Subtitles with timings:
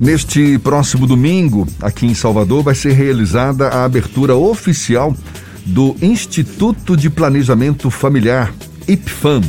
[0.00, 5.12] Neste próximo domingo, aqui em Salvador, vai ser realizada a abertura oficial
[5.66, 8.54] do Instituto de Planejamento Familiar,
[8.86, 9.42] IPFAM.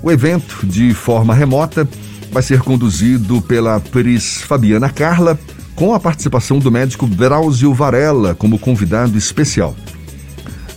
[0.00, 1.88] O evento, de forma remota,
[2.30, 5.36] vai ser conduzido pela Pris Fabiana Carla,
[5.74, 9.74] com a participação do médico Brauzio Varela como convidado especial.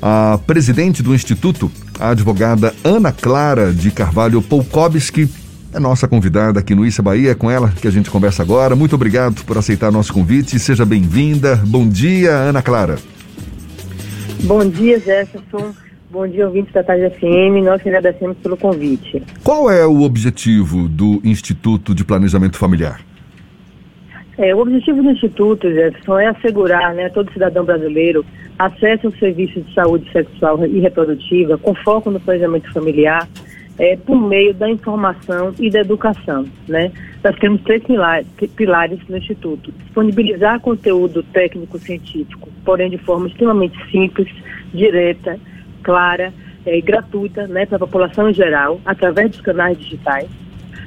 [0.02, 5.30] A presidente do Instituto, a advogada Ana Clara de Carvalho Polkowski,
[5.76, 7.32] é nossa convidada aqui no Issa Bahia.
[7.32, 8.76] É com ela que a gente conversa agora.
[8.76, 10.58] Muito obrigado por aceitar nosso convite.
[10.58, 11.58] Seja bem-vinda.
[11.68, 12.96] Bom dia, Ana Clara.
[14.44, 15.74] Bom dia, Jefferson.
[16.10, 17.66] Bom dia, ouvintes da Tarde FM.
[17.66, 19.22] Nós que agradecemos pelo convite.
[19.44, 23.02] Qual é o objetivo do Instituto de Planejamento Familiar?
[24.38, 28.26] É, o objetivo do Instituto, Jefferson, é assegurar né, a todo cidadão brasileiro
[28.58, 33.28] acesso aos serviços de saúde sexual e reprodutiva com foco no planejamento familiar
[33.78, 36.46] é, por meio da informação e da educação.
[36.68, 36.92] Né?
[37.24, 37.84] Nós temos três
[38.56, 39.72] pilares, no Instituto.
[39.72, 44.28] Disponibilizar conteúdo técnico-científico, porém de forma extremamente simples,
[44.74, 45.40] direta,
[45.84, 46.34] clara
[46.66, 50.30] é, e gratuita né, para a população em geral, através dos canais digitais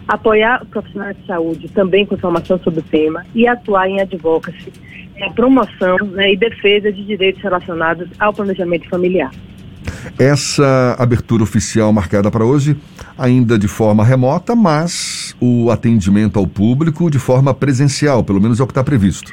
[0.09, 4.73] apoiar profissionais de saúde também com informação sobre o tema e atuar em advocacy,
[5.15, 9.31] em promoção né, e defesa de direitos relacionados ao planejamento familiar.
[10.19, 12.77] Essa abertura oficial marcada para hoje,
[13.17, 18.63] ainda de forma remota, mas o atendimento ao público de forma presencial, pelo menos é
[18.63, 19.33] o que está previsto.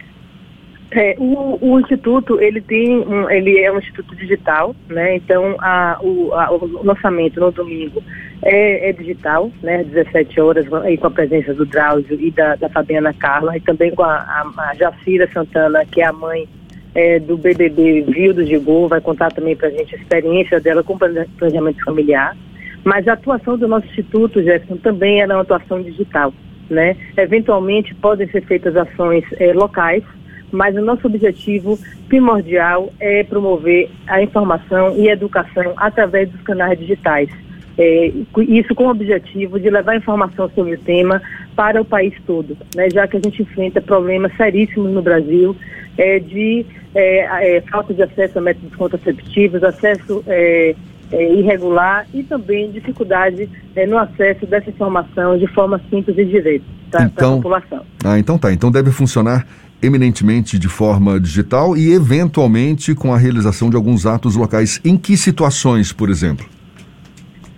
[0.91, 5.17] É, o, o, instituto ele tem um, ele é um instituto digital, né?
[5.17, 8.01] Então a, o, a, o lançamento no domingo
[8.41, 9.83] é, é, digital, né?
[9.83, 13.93] 17 horas aí com a presença do Drauzio e da, da Fabiana Carla e também
[13.93, 16.47] com a, a, a Jacira Santana, que é a mãe
[16.95, 20.97] é, do BBB Vildo Gigol, vai contar também para a gente a experiência dela com
[20.97, 22.35] planejamento familiar.
[22.83, 26.33] Mas a atuação do nosso instituto, Jefferson, também é uma atuação digital,
[26.69, 26.95] né?
[27.17, 30.03] Eventualmente podem ser feitas ações é, locais
[30.51, 36.79] mas o nosso objetivo primordial é promover a informação e a educação através dos canais
[36.79, 37.29] digitais.
[37.77, 38.11] É,
[38.47, 41.21] isso com o objetivo de levar informação sobre o tema
[41.55, 45.55] para o país todo, né, já que a gente enfrenta problemas seríssimos no Brasil
[45.97, 50.75] é, de é, é falta de acesso a métodos contraceptivos, acesso é,
[51.11, 53.49] é, irregular e também dificuldade
[53.87, 57.85] no acesso dessa informação de forma simples e direta para então, a população.
[58.03, 58.51] Ah, então tá.
[58.51, 59.45] Então deve funcionar
[59.81, 64.79] eminentemente de forma digital e, eventualmente, com a realização de alguns atos locais.
[64.83, 66.45] Em que situações, por exemplo?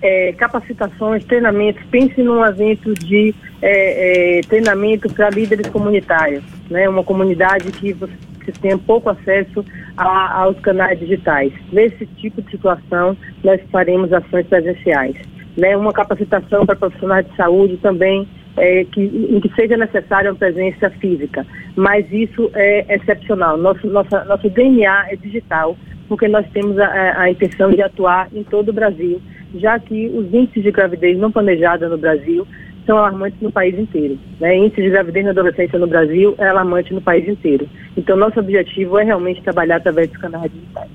[0.02, 1.84] É, capacitações, treinamentos.
[1.90, 6.88] Pense num evento de é, é, treinamento para líderes comunitários, né?
[6.88, 9.66] uma comunidade que você tem pouco acesso
[9.98, 11.52] a, aos canais digitais.
[11.72, 15.16] Nesse tipo de situação, nós faremos ações presenciais.
[15.58, 15.76] Né?
[15.76, 18.28] Uma capacitação para profissionais de saúde também
[18.58, 23.58] é, que, em que seja necessária uma presença física, mas isso é excepcional.
[23.58, 25.78] Nosso, nossa, nosso DNA é digital,
[26.08, 29.22] porque nós temos a, a, intenção de atuar em todo o Brasil,
[29.56, 32.48] já que os índices de gravidez não planejada no Brasil
[32.86, 34.18] são alarmantes no país inteiro.
[34.40, 34.58] Né?
[34.58, 37.68] Índice de gravidez na adolescência no Brasil é alarmante no país inteiro.
[37.96, 40.90] Então, nosso objetivo é realmente trabalhar através dos canais digitais.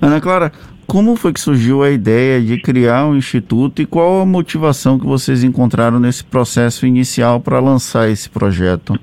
[0.00, 0.52] Ana Clara,
[0.86, 5.06] como foi que surgiu a ideia de criar um instituto e qual a motivação que
[5.06, 8.98] vocês encontraram nesse processo inicial para lançar esse projeto?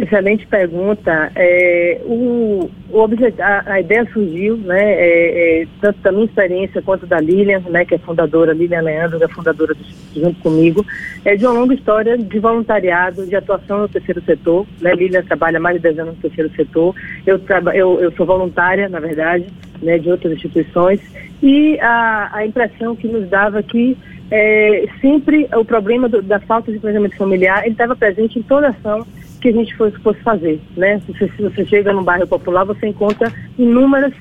[0.00, 1.30] Excelente pergunta.
[1.36, 3.04] É, o, o
[3.38, 7.84] a, a, ideia surgiu, né, é, é, tanto da minha experiência quanto da Lilian, né,
[7.84, 9.84] que é fundadora, Lilian Leandro, que é fundadora do,
[10.18, 10.86] junto comigo,
[11.22, 14.66] é de uma longa história de voluntariado, de atuação no terceiro setor.
[14.80, 16.94] Né, Lilian trabalha mais de 10 anos no terceiro setor.
[17.26, 19.44] Eu, traba, eu, eu sou voluntária, na verdade,
[19.82, 20.98] né, de outras instituições.
[21.42, 23.98] E a, a impressão que nos dava que
[24.30, 29.06] é, sempre o problema do, da falta de planejamento familiar estava presente em toda ação
[29.40, 31.00] que a gente fosse, fosse fazer, né?
[31.06, 34.12] Se se você chega num bairro popular, você encontra inúmeras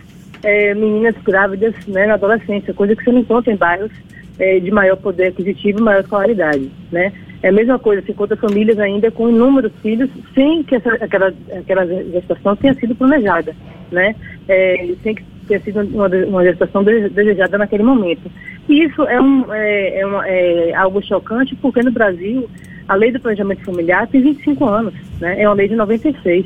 [0.43, 3.91] é, meninas grávidas né, na adolescência, coisa que você não encontra em bairros
[4.37, 7.11] é, de maior poder aquisitivo e maior escolaridade, né?
[7.41, 11.33] É a mesma coisa, você encontra famílias ainda com inúmeros filhos sem que essa, aquela,
[11.57, 13.55] aquela gestação tenha sido planejada,
[13.91, 14.15] né?
[14.47, 18.29] É, sem que tenha sido uma, uma gestação desejada naquele momento.
[18.67, 22.49] E isso é, um, é, é, uma, é algo chocante porque no Brasil
[22.89, 25.39] a lei do planejamento familiar tem 25 anos, né?
[25.39, 26.43] É uma lei de 96.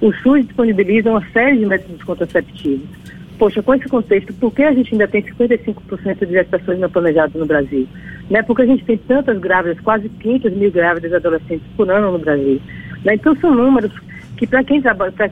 [0.00, 2.84] O SUS disponibiliza uma série de métodos contraceptivos.
[3.38, 7.34] Poxa, com esse contexto, por que a gente ainda tem 55% de gestações não planejadas
[7.34, 7.86] no Brasil?
[8.28, 8.42] Né?
[8.42, 12.60] Porque a gente tem tantas grávidas, quase 500 mil grávidas adolescentes por ano no Brasil.
[13.04, 13.14] Né?
[13.14, 13.92] Então são números
[14.36, 14.82] que para quem,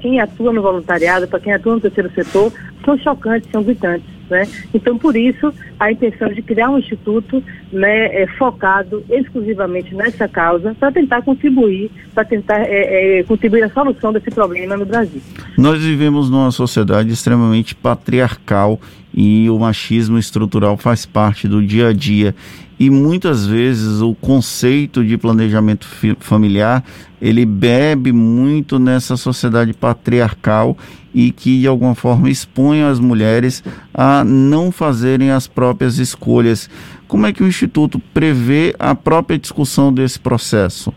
[0.00, 2.52] quem atua no voluntariado, para quem atua no terceiro setor,
[2.84, 4.11] são chocantes, são gritantes.
[4.30, 4.48] Né?
[4.72, 7.42] Então, por isso, a intenção de criar um instituto
[7.72, 13.70] né, é, focado exclusivamente nessa causa para tentar contribuir, para tentar é, é, contribuir à
[13.70, 15.20] solução desse problema no Brasil.
[15.58, 18.80] Nós vivemos numa sociedade extremamente patriarcal
[19.14, 22.34] e o machismo estrutural faz parte do dia a dia
[22.78, 25.86] e muitas vezes o conceito de planejamento
[26.18, 26.82] familiar
[27.20, 30.76] ele bebe muito nessa sociedade patriarcal
[31.14, 33.62] e que de alguma forma expõe as mulheres
[33.94, 36.68] a não fazerem as próprias escolhas.
[37.06, 40.92] Como é que o Instituto prevê a própria discussão desse processo?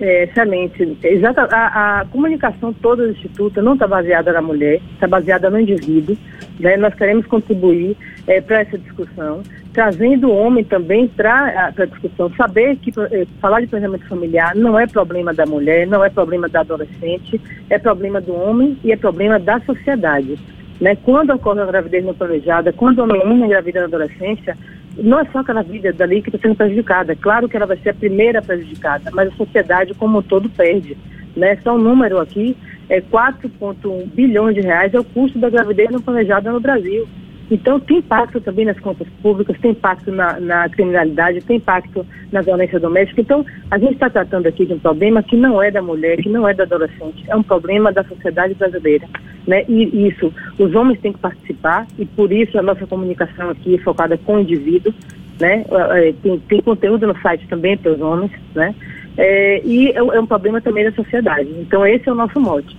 [0.00, 0.96] É, excelente.
[1.02, 5.58] Exata, a, a, comunicação toda do Instituto não está baseada na mulher, está baseada no
[5.58, 6.16] indivíduo.
[6.60, 6.76] Né?
[6.76, 7.96] Nós queremos contribuir
[8.26, 9.42] é, para essa discussão,
[9.72, 12.30] trazendo o homem também para a discussão.
[12.36, 16.48] Saber que é, falar de planejamento familiar não é problema da mulher, não é problema
[16.48, 20.38] da adolescente, é problema do homem e é problema da sociedade.
[20.80, 20.96] Né?
[20.96, 24.56] Quando ocorre a gravidez não planejada, quando o homem engravida na adolescência,
[24.98, 27.14] não é só aquela vida dali que está sendo prejudicada.
[27.14, 30.96] Claro que ela vai ser a primeira prejudicada, mas a sociedade como um todo perde.
[31.36, 31.56] Né?
[31.62, 32.56] Só um número aqui,
[32.88, 37.06] é 4,1 bilhões de reais é o custo da gravidez não planejada no Brasil.
[37.50, 42.42] Então, tem impacto também nas contas públicas, tem impacto na, na criminalidade, tem impacto na
[42.42, 43.20] violência doméstica.
[43.20, 46.28] Então, a gente está tratando aqui de um problema que não é da mulher, que
[46.28, 49.06] não é da adolescente, é um problema da sociedade brasileira.
[49.46, 49.64] Né?
[49.66, 53.78] E isso, os homens têm que participar, e por isso a nossa comunicação aqui é
[53.78, 54.92] focada com o indivíduo.
[55.40, 55.64] Né?
[55.70, 58.74] É, é, tem, tem conteúdo no site também para os homens, né?
[59.16, 61.48] É, e é, é um problema também da sociedade.
[61.60, 62.76] Então, esse é o nosso mote.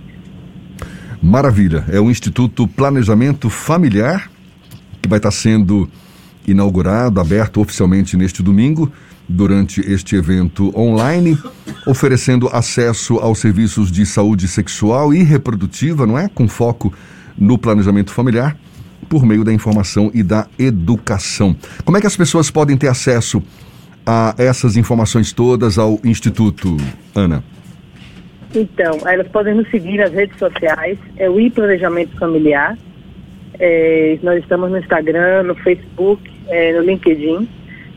[1.22, 1.84] Maravilha.
[1.90, 4.29] É o Instituto Planejamento Familiar
[5.10, 5.90] vai estar sendo
[6.46, 8.90] inaugurado, aberto oficialmente neste domingo,
[9.28, 11.38] durante este evento online,
[11.86, 16.28] oferecendo acesso aos serviços de saúde sexual e reprodutiva, não é?
[16.28, 16.92] Com foco
[17.36, 18.56] no planejamento familiar,
[19.08, 21.54] por meio da informação e da educação.
[21.84, 23.42] Como é que as pessoas podem ter acesso
[24.06, 26.76] a essas informações todas ao Instituto,
[27.14, 27.44] Ana?
[28.54, 32.76] Então, elas podem nos seguir nas redes sociais, é o Planejamento Familiar,
[33.58, 37.48] é, nós estamos no Instagram, no Facebook, é, no LinkedIn.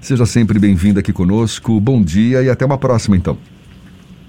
[0.00, 1.78] Seja sempre bem-vinda aqui conosco.
[1.78, 3.38] Bom dia e até uma próxima, então.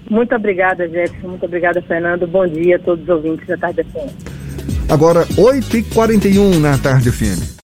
[0.08, 1.28] Muito obrigada, Jefferson.
[1.28, 2.28] Muito obrigada, Fernando.
[2.28, 4.88] Bom dia a todos os ouvintes da Tarde FM.
[4.88, 7.61] Agora, 8h41 na Tarde FM.